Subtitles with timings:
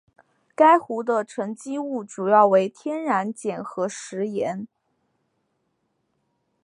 [0.55, 4.65] 该湖的沉积物主要为天然碱和石盐。